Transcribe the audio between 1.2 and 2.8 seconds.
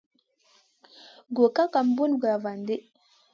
Gro ka ki bùn glavandi.